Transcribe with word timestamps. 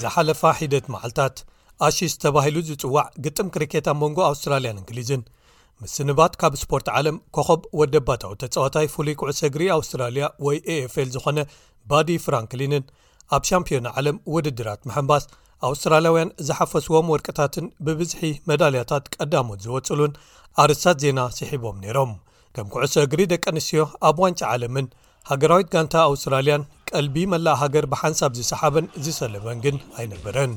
ዝሓለፋ 0.00 0.48
ሒደት 0.58 0.84
መዓልታት 0.92 1.36
ኣሺስ 1.86 2.14
ተባሂሉ 2.22 2.56
ዝጽዋዕ 2.68 3.06
ግጥም 3.24 3.48
ክርኬት 3.54 3.86
ብ 3.94 3.96
መንጎ 4.02 4.18
ኣውስትራልያን 4.30 4.78
እንግሊዝን 4.80 5.22
ምስንባት 5.82 6.32
ካብ 6.40 6.54
ስፖርት 6.62 6.86
ዓለም 6.98 7.16
ኮኸብ 7.36 7.60
ወደ 7.80 8.00
ባታው 8.06 8.32
ተፀወታይ 8.40 8.86
ፍሉይ 8.94 9.14
ክዕሰ 9.20 9.40
ግሪ 9.54 9.62
ኣውስትራልያ 9.76 10.24
ወይ 10.46 10.56
ኤኤፍል 10.72 11.08
ዝኾነ 11.14 11.38
ባዲ 11.90 12.10
ፍራንክሊንን 12.24 12.84
ኣብ 13.36 13.42
ሻምፕዮን 13.50 13.86
ዓለም 13.98 14.16
ውድድራት 14.34 14.80
መሐንባስ 14.88 15.24
ኣውስትራልያውያን 15.68 16.30
ዝሓፈስዎም 16.48 17.10
ወርቅታትን 17.14 17.66
ብብዝሒ 17.86 18.22
መዳልያታት 18.50 19.04
ቀዳሞት 19.16 19.60
ዝወፅሉን 19.66 20.12
ኣርስታት 20.62 20.98
ዜና 21.04 21.20
ስሒቦም 21.38 21.76
ነይሮም 21.84 22.12
ከም 22.56 22.68
ኩዕሶ 22.74 22.94
እግሪ 23.06 23.20
ደቀ 23.32 23.44
ኣንስትዮ 23.52 23.82
ኣብ 24.08 24.16
ዋንጫ 24.24 24.40
ዓለምን 24.54 24.86
ሃገራዊት 25.30 25.68
ጋንታ 25.74 25.94
ኣውስትራልያን 26.10 26.62
ቀልቢ 26.90 27.16
መላእ 27.32 27.56
ሃገር 27.62 27.84
ብሓንሳብ 27.92 28.32
ዝሰሓበን 28.38 28.86
ዝሰልበን 29.04 29.58
ግን 29.66 29.76
ኣይነበረን 29.98 30.52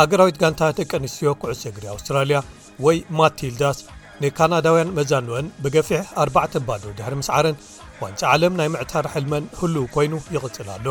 ሃገራዊት 0.00 0.36
ጋንታ 0.42 0.60
ደቀ 0.80 0.90
ኣንስትዮ 1.00 1.32
ኩዕሶ 1.44 1.62
እግሪ 1.72 1.84
ኣውስትራልያ 1.94 2.38
ወይ 2.86 2.98
ማትልዳስ 3.20 3.80
ንካናዳውያን 4.22 4.92
መዛንወን 4.96 5.46
ብገፊሕ 5.62 6.02
4ዕተ 6.24 6.54
ባዶ 6.68 6.82
ድሕሪ 6.98 7.14
ምስ 7.20 7.28
ዓረን 7.36 7.56
ዋንፂ 8.02 8.18
ዓለም 8.32 8.54
ናይ 8.60 8.68
ምዕታር 8.74 9.06
ሕልመን 9.12 9.44
ህሉ 9.60 9.74
ኮይኑ 9.94 10.12
ይቕፅል 10.34 10.68
ኣሎ 10.74 10.88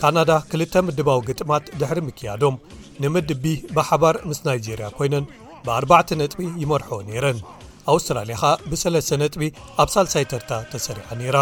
ካናዳ 0.00 0.30
2ልተ 0.52 0.74
ምድባዊ 0.88 1.20
ግጥማት 1.28 1.64
ድሕሪ 1.80 1.98
ምክያዶም 2.08 2.56
ንምድቢ 3.02 3.44
ብሓባር 3.76 4.16
ምስ 4.28 4.40
ናይጀርያ 4.46 4.86
ኮይነን 4.98 5.24
ብ4ርባዕተ 5.66 6.08
ነጥቢ 6.20 6.40
ይመርሐ 6.62 6.88
ነይረን 7.08 7.38
ኣውስትራልያ 7.92 8.34
ከዓ 8.42 8.52
ብ3ለስተ 8.70 9.18
ነጥቢ 9.22 9.42
ኣብ 9.82 9.88
ሳልሳይ 9.94 10.24
ተርታ 10.32 10.50
ተሰሪዓ 10.72 11.06
ነራ 11.20 11.38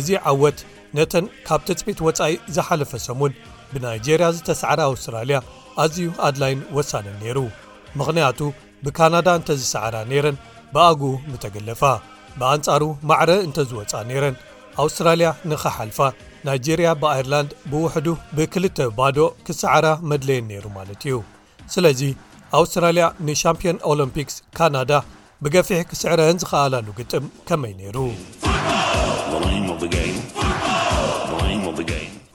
እዚ 0.00 0.08
ዓወት 0.30 0.58
ነተን 0.96 1.26
ካብ 1.48 1.60
ትፅቢት 1.68 1.98
ወፃኢ 2.06 2.32
ዝሓለፈ 2.54 2.92
ሰሙን 3.06 3.32
ብናይጀርያ 3.72 4.26
ዝተሰዕረ 4.36 4.80
ኣውስትራልያ 4.92 5.36
ኣዝዩ 5.84 6.08
ኣድላይን 6.26 6.60
ወሳነን 6.76 7.16
ነይሩ 7.22 7.38
ምኽንያቱ 7.98 8.40
ብካናዳ 8.86 9.28
እንተ 9.38 9.48
ዝሰዕራ 9.60 9.96
ነይረን 10.10 10.36
ብኣጉ 10.74 11.02
ንተገለፋ 11.30 11.82
ብኣንጻሩ 12.40 12.82
ማዕረ 13.08 13.30
እንተዝወፃ 13.46 13.92
ነይረን 14.10 14.36
ኣውስትራልያ 14.82 15.28
ንኸሓልፋ 15.50 15.98
ናይጀርያ 16.46 16.88
ብኣይርላንድ 17.00 17.50
ብውሕዱ 17.70 18.06
ብክልተ 18.36 18.78
ባዶ 18.98 19.18
ክሳዕራ 19.46 19.88
መድለየን 20.10 20.46
ነይሩ 20.52 20.64
ማለት 20.78 21.02
እዩ 21.08 21.16
ስለዙ 21.74 22.00
ኣውስትራልያ 22.60 23.04
ንሻምፒየን 23.26 23.78
ኦሎምፒክስ 23.92 24.36
ካናዳ 24.58 24.92
ብገፊሕ 25.44 25.80
ክስዕረአን 25.90 26.40
ዝኽኣላሉ 26.42 26.88
ግጥም 27.00 27.26
ከመይ 27.50 27.74
ነይሩ 27.82 27.98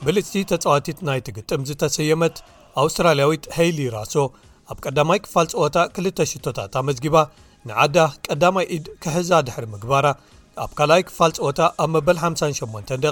ብልፅቲ 0.05 0.35
ተጻዋቲት 0.51 0.99
ናይቲ 1.09 1.27
ግጥም 1.39 1.61
ዝተሰየመት 1.71 2.35
ኣውስትራልያዊት 2.83 3.45
ሃይሊ 3.57 3.79
ራሶ 3.97 4.13
ኣብ 4.71 4.77
ቀዳማይ 4.85 5.19
ክፋል 5.25 5.45
ጽወታ 5.51 5.77
ክልተ 5.95 6.19
ሽቶታት 6.31 6.73
ኣመዝጊባ 6.81 7.17
ንዓዳ 7.69 7.97
ቀዳማይ 8.25 8.65
ኢድ 8.75 8.85
ከሕዛ 9.03 9.29
ድሕሪ 9.47 9.65
ምግባራ 9.73 10.05
ኣብ 10.63 10.71
ካልኣይ 10.77 11.01
ክፋል 11.07 11.31
ፀወታ 11.37 11.59
ኣብ 11.83 11.89
መበል 11.95 12.17
58 12.25 12.89
ደ 13.05 13.07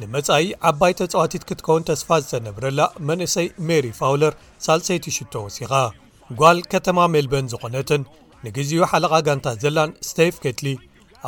ንመጻኢ 0.00 0.44
ዓባይ 0.68 0.92
ተፅዋቲት 0.98 1.42
ክትከውን 1.48 1.82
ተስፋ 1.88 2.08
ዝተነብረላ 2.22 2.80
መንእሰይ 3.08 3.46
ሜሪ 3.68 3.86
ፋውለር 3.98 4.34
ሳልሰይቲ 4.66 5.04
ሽቶ 5.16 5.32
ወሲኻ 5.46 5.72
ጓል 6.40 6.58
ከተማ 6.72 6.98
ሜልበን 7.14 7.46
ዝኾነትን 7.52 8.02
ንግዜኡ 8.46 8.80
ሓለቓ 8.92 9.12
ጋንታት 9.26 9.56
ዘላን 9.64 9.90
ስተቭ 10.08 10.34
ኬትሊ 10.44 10.66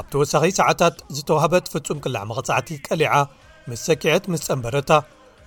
ኣብ 0.00 0.06
ተወሳኺ 0.12 0.44
ሰዓታት 0.60 0.94
ዝተዋህበት 1.16 1.64
ፍጹም 1.72 1.98
ቅልዕ 2.04 2.22
መቕፃዕቲ 2.30 2.68
ቀሊዓ 2.86 3.12
ምስ 3.70 3.80
ሰኪዐት 3.88 4.24
ምስ 4.34 4.42
ፀንበረታ 4.48 4.90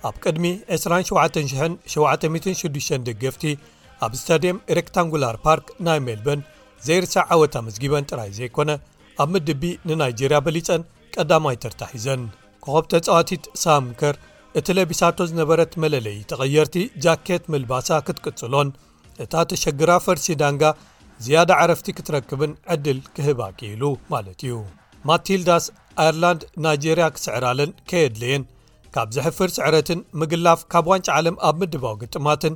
ኣብ 0.08 0.16
ቅድሚ 0.24 0.44
2776 0.78 3.00
ደገፍቲ 3.08 3.42
ኣብ 4.06 4.12
ስታድየም 4.20 4.58
ሬክታንጉላር 4.78 5.34
ፓርክ 5.46 5.66
ናይ 5.88 5.98
ሜልበን 6.06 6.40
ዘይርሳ 6.86 7.14
ዓወት 7.34 7.54
መስጊበን 7.66 8.04
ጥራይ 8.10 8.30
ዘይኮነ 8.38 8.70
ኣብ 9.22 9.28
ምድቢ 9.34 9.62
ንናይጀርያ 9.88 10.38
በሊፀን 10.46 10.82
ቀዳማይ 11.14 11.56
ተርታሕዘን 11.62 12.22
ከኸብ 12.64 12.84
ተፀዋቲት 12.92 13.44
ሳሙከር 13.62 14.14
እቲ 14.58 14.66
ለቢሳቶ 14.76 15.18
ዝነበረት 15.30 15.72
መለለዪ 15.82 16.14
ተቐየርቲ 16.30 16.76
ጃኬት 17.04 17.44
ምልባሳ 17.52 17.88
ክትቅጽሎን 18.06 18.68
እታ 19.24 19.34
ተሸግራ 19.50 19.90
ፈርሲ 20.06 20.26
ዳንጋ 20.42 20.64
ዝያደ 21.24 21.50
ዓረፍቲ 21.62 21.88
ክትረክብን 21.98 22.52
ዕድል 22.74 22.98
ክህባቂኢሉ 23.14 23.82
ማለት 24.12 24.40
እዩ 24.46 24.54
ማትልዳስ 25.10 25.64
ኣየርላንድ 26.02 26.42
ናይጀርያ 26.64 27.06
ክስዕራለን 27.16 27.70
ከየድለየን 27.90 28.44
ካብ 28.94 29.08
ዘሕፍር 29.16 29.50
ስዕረትን 29.56 30.00
ምግላፍ 30.20 30.60
ካብ 30.74 30.86
ዋንጭ 30.92 31.06
ዓለም 31.18 31.36
ኣብ 31.50 31.56
ምድባዊ 31.62 31.96
ግጥማትን 32.04 32.54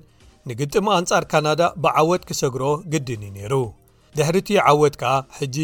ንግጥሚ 0.50 0.87
ኣንጻር 1.00 1.25
ካናዳ 1.33 1.62
ብዓወት 1.84 2.22
ክሰግርኦ 2.31 2.72
ግድን 2.93 3.22
ነይሩ 3.39 3.54
ድሕርእቲ 4.19 4.49
ዓወት 4.71 4.95
ከዓ 5.00 5.12
ሕጂ 5.37 5.56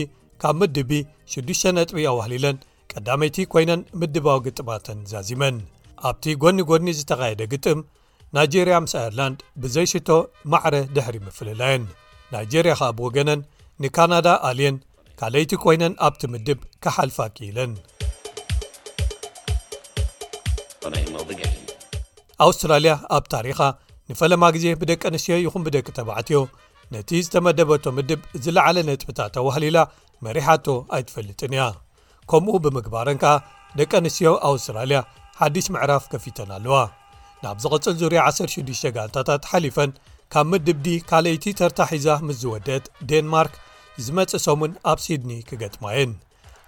ካብ 0.42 0.56
ምድቢ 0.60 0.91
6ዱሽ 1.32 1.62
ነጥቢ 1.76 1.98
ኣዋህሊለን 2.12 2.56
ቀዳመይቲ 2.92 3.36
ኮይነን 3.53 3.81
ምድባዊ 4.00 4.38
ግጥማተን 4.47 5.00
ዛዚመን 5.10 5.56
ኣብቲ 6.09 6.25
ጎኒ 6.42 6.58
ጎኒ 6.70 6.87
ዝተኻየደ 6.98 7.42
ግጥም 7.53 7.78
ናይጀርያ 8.37 8.76
ምስ 8.84 8.94
ኣይርላንድ 9.00 9.38
ብዘይሽቶ 9.62 10.08
ማዕረ 10.53 10.75
ድሕሪ 10.97 11.16
ምፍልላየን 11.26 11.84
ናይጀርያ 12.32 12.72
ከዓ 12.81 12.88
ብወገነን 12.98 13.42
ንካናዳ 13.84 14.28
ኣልየን 14.50 14.76
ካልይቲ 15.20 15.53
ኮይነን 15.64 15.94
ኣብቲ 16.06 16.22
ምድብ 16.34 16.58
ካሓልፋ 16.84 17.19
ኪኢለን 17.37 17.72
ኣውስትራልያ 22.47 22.92
ኣብ 23.16 23.25
ታሪኻ 23.34 23.60
ንፈለማ 24.10 24.44
ግዜ 24.56 24.66
ብደቂ 24.81 25.03
ኣንስትዮ 25.10 25.37
ይኹን 25.44 25.62
ብደቂ 25.66 25.87
ተባዕትዮ 25.97 26.41
ነቲ 26.94 27.10
ዝተመደበቶ 27.25 27.84
ምድብ 27.97 28.21
ዝለዕለ 28.44 28.76
ነጥብታት 28.88 29.31
ተዋህሊ 29.37 29.65
ላ 29.76 29.78
መሪሓቶ 30.26 30.66
ኣይትፈልጥን 30.97 31.53
እያ 31.56 31.65
ከምኡ 32.31 32.54
ብምግባረን 32.65 33.19
ከኣ 33.22 33.34
ደቂ 33.78 33.91
ኣንስትዮ 34.00 34.31
ኣውስትራልያ 34.50 34.99
ሓዲስ 35.41 35.66
ምዕራፍ 35.75 36.04
ከፊተን 36.12 36.50
ኣለዋ 36.56 36.76
ናብ 37.43 37.56
ዝቕፅል 37.65 37.94
ዙርያ 38.03 38.21
16 38.31 38.87
ጋልታታት 38.97 39.43
ሓሊፈን 39.50 39.91
ካብ 40.32 40.47
ምድብዲ 40.53 40.87
ካልይቲ 41.10 41.44
ተርታሒዛ 41.59 42.09
ምስ 42.28 42.38
ዝወድአት 42.43 42.87
ዴንማርክ 43.10 43.55
ዝመፅእ 44.06 44.43
ሶሙን 44.47 44.72
ኣብ 44.93 44.99
ሲድኒ 45.05 45.31
ክገጥማየን 45.50 46.10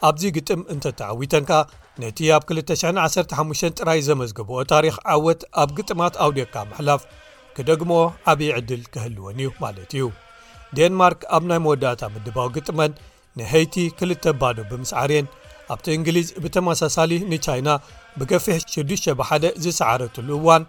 ኣብዚ 0.08 0.22
ግጥም 0.36 0.60
እንተተዓዊተን 0.74 1.44
ከኣ 1.48 1.60
ነቲ 2.02 2.18
ኣብ 2.36 2.42
215 2.52 3.72
ጥራይ 3.80 4.00
ዘመዝግብኦ 4.10 4.58
ታሪክ 4.74 4.94
ዓወት 5.14 5.40
ኣብ 5.62 5.70
ግጥማት 5.80 6.14
ኣውዴካ 6.26 6.54
መሕላፍ 6.70 7.02
ክደግሞኦ 7.56 8.02
ዓብዪ 8.32 8.48
ዕድል 8.58 8.82
ክህልወን 8.94 9.38
እዩ 9.42 9.50
ማለት 9.64 9.92
እዩ 9.96 10.04
ደንማርክ 10.78 11.20
ኣብ 11.36 11.44
ናይ 11.50 11.60
መወዳእታ 11.64 12.02
ምድባዊ 12.14 12.48
ግጥመን 12.56 12.92
ንሄይቲ 13.38 13.74
ክልተ 13.98 14.24
ባዶ 14.40 14.58
ብምስዓርየን 14.70 15.26
ኣብቲ 15.72 15.86
እንግሊዝ 15.98 16.28
ብተመሳሳሊ 16.44 17.12
ንቻይና 17.32 17.70
ብከፊሕ 18.20 18.56
671 18.74 19.58
ዝሰዓረትሉ 19.64 20.28
እዋን 20.40 20.62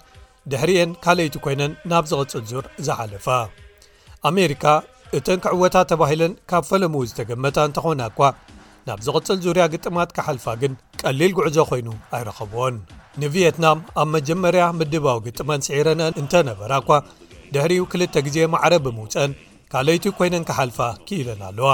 ድሕርአን 0.52 0.92
ካልይቲ 1.04 1.36
ኮይነን 1.46 1.74
ናብ 1.92 2.06
ዝቕፅል 2.12 2.44
ዙር 2.52 2.66
ዝሓለፋ 2.88 3.28
ኣሜሪካ 4.32 4.66
እተን 5.18 5.40
ክዕወታ 5.46 5.76
ተባሂለን 5.92 6.34
ካብ 6.50 6.64
ፈለምኡ 6.72 7.02
ዝተገመታ 7.12 7.58
እንተኾና 7.70 8.02
እኳ 8.14 8.20
ናብ 8.88 9.00
ዝቕፅል 9.10 9.38
ዙርያ 9.46 9.66
ግጥማት 9.76 10.12
ካሓልፋ 10.18 10.46
ግን 10.64 10.74
ቀሊል 11.04 11.34
ጉዕዞ 11.40 11.58
ኮይኑ 11.72 11.88
ኣይረኸብዎን 12.18 12.76
ንቪየትናም 13.22 13.80
ኣብ 14.02 14.08
መጀመርያ 14.16 14.64
ምድባዊ 14.80 15.18
ግጥመን 15.26 15.64
ስዒረን 15.66 16.02
እንተነበራ 16.22 16.72
እኳ 16.82 16.90
ድሕሪ 17.54 17.74
2ል 17.94 18.24
ግዜ 18.28 18.38
ማዕረ 18.54 18.74
ብምውፀአን 18.86 19.32
ካልይቲ 19.72 20.06
ኮይነን 20.18 20.46
ክሓልፋ 20.50 20.80
ክኢለን 21.08 21.42
ኣለዋ 21.50 21.72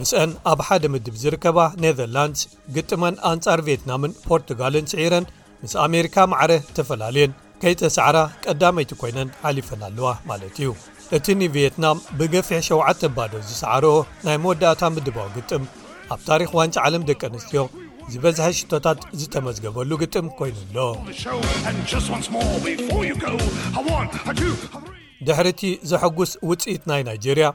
ምስአን 0.00 0.30
ኣብ 0.52 0.60
ሓደ 0.66 0.84
ምድብ 0.92 1.14
ዝርከባ 1.22 1.58
ኔዘርላንድስ 1.82 2.42
ግጥመን 2.76 3.14
ኣንጻር 3.32 3.60
ቪየትናምን 3.66 4.14
ፖርቱጋልን 4.28 4.86
ስዒረን 4.94 5.26
ምስ 5.64 5.74
ኣሜሪካ 5.86 6.16
ማዕረ 6.34 6.50
ዝተፈላለየን 6.68 7.36
ከይተሰዕራ 7.64 8.18
ቀዳመይቲ 8.46 8.92
ኮይነን 9.02 9.28
ዓሊፈን 9.48 9.82
ኣለዋ 9.88 10.08
ማለት 10.30 10.56
እዩ 10.62 10.70
እቲ 11.18 11.26
ንቪየትናም 11.42 11.98
ብገፊሕ 12.20 12.62
7 12.72 13.12
ባዶ 13.18 13.32
ዝሰዓረኦ 13.50 13.96
ናይ 14.26 14.38
መወዳእታ 14.44 14.82
ምድባዊ 14.96 15.28
ግጥም 15.38 15.64
ኣብ 16.14 16.20
ታሪክ 16.30 16.50
ዋንጫ 16.60 16.76
ዓለም 16.86 17.02
ደቂ 17.10 17.20
ኣንስትዮ 17.32 17.64
ዝበዝሐ 18.12 18.46
ሽቶታት 18.58 19.00
ዝተመዝገበሉ 19.20 19.90
ግጥም 20.02 20.26
ኮይኑ 20.38 20.56
ኣሎ 23.78 23.98
ድሕር 25.26 25.46
እቲ 25.52 25.60
ዘሐጉስ 25.90 26.30
ውፅኢት 26.48 26.82
ናይ 26.90 27.02
ናይጀርያ 27.08 27.48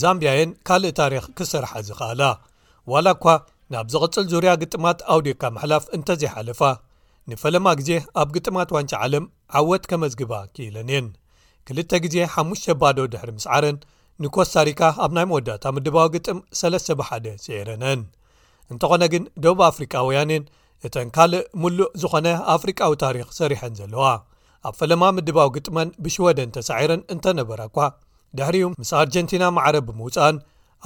ዛምብያየን 0.00 0.50
ካልእ 0.68 0.94
ታሪክ 1.00 1.24
ክስርሓ 1.38 1.72
ዝኸኣላ 1.88 2.22
ዋላ 2.92 3.06
እኳ 3.16 3.26
ናብ 3.74 3.86
ዝቕፅል 3.94 4.24
ዙርያ 4.32 4.52
ግጥማት 4.62 4.98
ኣውዴካ 5.14 5.42
መሕላፍ 5.56 5.84
እንተዘይሓለፋ 5.98 6.60
ንፈለማ 7.30 7.66
ግዜ 7.80 7.90
ኣብ 8.20 8.28
ግጥማት 8.36 8.70
ዋንጫ 8.76 8.92
ዓለም 9.06 9.24
ዓወት 9.58 9.84
ከመዝግባ 9.90 10.32
ክኢለን 10.54 10.90
የን 10.94 11.08
2ል 11.72 11.98
ግዜ 12.06 12.16
5ሽ 12.36 12.62
ባዶ 12.82 12.98
ድሕሪ 13.14 13.30
ምስ 13.38 13.46
ዓረን 13.56 13.78
ንኮስታሪካ 14.22 14.80
ኣብ 15.04 15.10
ናይ 15.16 15.26
መወዳእታ 15.32 15.64
ምድባዊ 15.76 16.08
ግጥም 16.16 16.38
3ለ1 16.60 17.26
ስኤረነን 17.44 18.00
እንተኾነ 18.72 19.04
ግን 19.12 19.24
ደብ 19.44 19.60
ኣፍሪቃውያንን 19.70 20.42
እተን 20.86 21.08
ካልእ 21.16 21.42
ምሉእ 21.62 21.90
ዝኾነ 22.02 22.26
ኣፍሪቃዊ 22.54 22.92
ታሪክ 23.04 23.28
ሰሪሐን 23.38 23.72
ዘለዋ 23.80 24.04
ኣብ 24.68 24.74
ፈለማ 24.80 25.02
ምድባዊ 25.16 25.48
ግጥመን 25.56 25.88
ብሽወደን 26.04 26.52
ተሳዒረን 26.56 27.02
እንተነበረ 27.12 27.60
እኳ 27.70 27.78
ድሕሪኡ 28.38 28.66
ምስ 28.80 28.90
ኣርጀንቲና 29.00 29.44
ማዕረብ 29.56 29.84
ብምውፃእን 29.88 30.38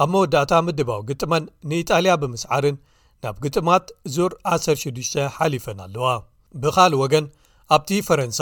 ኣብ 0.03 0.09
መወዳእታ 0.13 0.51
ምድባዊ 0.67 1.01
ግጥመን 1.09 1.43
ንኢጣልያ 1.71 2.13
ብምስዓርን 2.21 2.77
ናብ 3.23 3.35
ግጥማት 3.43 3.85
ዙር 4.15 4.31
16 4.55 5.19
ሓሊፈን 5.35 5.79
ኣለዋ 5.85 6.07
ብኻልእ 6.63 7.01
ወገን 7.03 7.27
ኣብቲ 7.75 7.91
ፈረንሳ 8.07 8.39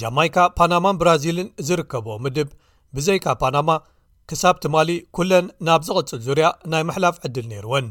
ጃማይካ 0.00 0.36
ፓናማን 0.58 0.98
ብራዚልን 1.00 1.48
ዝርከብዎ 1.68 2.12
ምድብ 2.26 2.50
ብዘይካ 2.96 3.26
ፓናማ 3.42 3.70
ክሳብ 4.30 4.56
ትማሊእ 4.64 5.02
ኩለን 5.16 5.46
ናብ 5.66 5.82
ዝቕፅል 5.88 6.20
ዙርያ 6.28 6.46
ናይ 6.72 6.82
ምሕላፍ 6.90 7.16
ዕድል 7.26 7.46
ነይርወን 7.52 7.88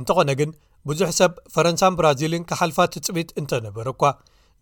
እንተኾነ 0.00 0.30
ግን 0.40 0.50
ብዙሕ 0.88 1.08
ሰብ 1.20 1.32
ፈረንሳን 1.54 1.94
ብራዚልን 1.98 2.44
ክሓልፋት 2.50 2.90
ትፅቢት 2.96 3.30
እንተነበረ 3.40 3.86
እኳ 3.94 4.04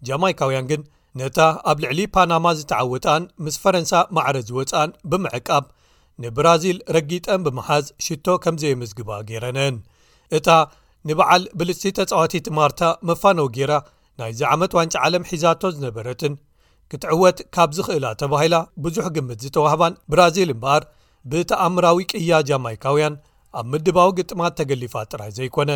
ጃማይካውያን 0.07 0.69
ግን 0.71 0.83
ነታ 1.21 1.39
ኣብ 1.71 1.79
ልዕሊ 1.85 2.01
ፓናማ 2.15 2.47
ዝተዓውጣን 2.59 3.23
ምስ 3.45 3.55
ፈረንሳ 3.63 3.93
ማዕረ 4.17 4.37
ዝወፅኣን 4.49 4.91
ብምዕቃብ 5.11 5.65
ንብራዚል 6.23 6.79
ረጊጠን 6.97 7.41
ብምሓዝ 7.47 7.87
ሽቶ 8.05 8.27
ከምዘየምዝግባ 8.45 9.11
ጌይረነን 9.29 9.77
እታ 10.37 10.49
ንበዓል 11.09 11.43
ብልሲ 11.59 11.83
ተፃዋቲ 11.99 12.35
ትማርታ 12.47 12.83
መፋኖ 13.09 13.41
ጌይራ 13.57 13.73
ናይዚ 14.21 14.41
ዓመት 14.55 14.73
ዋንፂ 14.79 14.93
ዓለም 15.05 15.27
ሒዛቶ 15.31 15.63
ዝነበረትን 15.75 16.35
ክትዕወት 16.91 17.39
ካብ 17.55 17.71
ዝኽእላ 17.77 18.07
ተባሂላ 18.21 18.57
ብዙሕ 18.85 19.07
ግምት 19.17 19.39
ዝተዋህባን 19.45 19.99
ብራዚል 20.13 20.51
እምበኣር 20.55 20.83
ብተኣምራዊ 21.31 22.01
ቅያ 22.13 22.39
ጃማይካውያን 22.51 23.15
ኣብ 23.59 23.67
ምድባዊ 23.73 24.09
ግጥማት 24.19 24.53
ተገሊፋ 24.61 24.95
ጥራይ 25.11 25.31
ዘይኮነ 25.37 25.71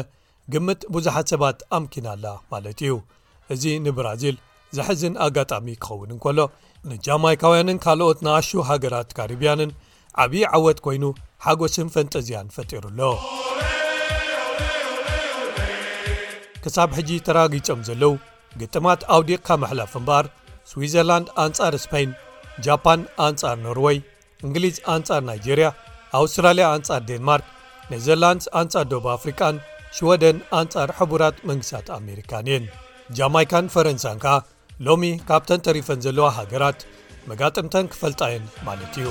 ግምት 0.53 0.81
ብዙሓት 0.94 1.27
ሰባት 1.32 1.59
ኣምኪናኣላ 1.77 2.27
ማለት 2.53 2.79
እዩ 2.87 2.91
እዚ 3.55 3.62
ንብራዚል 3.85 4.37
ዘሕዝን 4.77 5.15
ኣጋጣሚ 5.27 5.67
ክኸውን 5.85 6.11
እንከሎ 6.15 6.38
ንጃማይካውያንን 6.91 7.79
ካልኦት 7.85 8.19
ንኣሹ 8.27 8.50
ሃገራት 8.71 9.09
ካሪብያንን 9.19 9.71
ዓብዪ 10.25 10.43
ዓወት 10.56 10.79
ኮይኑ 10.87 11.05
ሓጎስን 11.44 11.88
ፈንጠዚያን 11.94 12.53
ፈጢሩኣሎ 12.56 13.00
ክሳብ 16.65 16.91
ሕጂ 16.99 17.11
ተረጊፆም 17.29 17.81
ዘለዉ 17.88 18.12
ግጥማት 18.61 19.00
ኣውዲቕ 19.17 19.41
ካብ 19.47 19.61
መሕላፍምበኣር 19.65 20.26
ስዊዘርላንድ 20.73 21.29
አንጻር 21.44 21.75
ስፐይን 21.85 22.11
ጃፓን 22.67 23.00
ኣንጻር 23.29 23.56
ኖርወይ 23.67 23.99
እንግሊዝ 24.44 24.76
አንጻር 24.97 25.23
ናይጀርያ 25.31 25.69
ኣውስትራልያ 26.21 26.65
ኣንጻር 26.75 27.00
ዴንማርክ 27.11 27.49
ነዘላንድ 27.93 28.45
አንጻር 28.61 28.85
ዶብ 28.93 29.07
ኣፍሪካን 29.17 29.57
ሽወደን 29.97 30.37
አንጻር 30.59 30.89
ሕቡራት 30.99 31.37
መንግሥታት 31.51 31.87
ኣሜሪካን 31.99 32.47
እየን 32.51 32.67
ጃማይካን 33.19 33.71
ፈረንሳንካ 33.75 34.27
ሎሚ 34.89 35.07
ካብተን 35.29 35.65
ተሪፈን 35.69 36.03
ዘለዋ 36.07 36.27
ሃገራት 36.41 36.81
መጋጥምተን 37.29 37.91
ክፈልጣየን 37.95 38.47
ማለት 38.69 38.95
እዩ 39.03 39.09